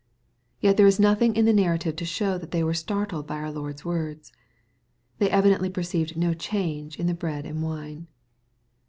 Yet 0.61 0.77
there 0.77 0.87
is 0.87 0.99
nothing 0.99 1.35
in 1.35 1.45
the 1.45 1.53
nar 1.53 1.77
rative 1.77 1.95
to 1.97 2.05
shew 2.05 2.39
that 2.39 2.49
they 2.49 2.63
were 2.63 2.73
startled 2.73 3.27
by 3.27 3.35
our 3.35 3.51
Lord's 3.51 3.85
words. 3.85 4.31
They 5.19 5.29
evidently 5.29 5.69
perceived 5.69 6.17
no 6.17 6.33
change 6.33 6.97
in 6.99 7.05
the 7.05 7.13
bread 7.13 7.45
and 7.45 7.61
wine. 7.61 8.07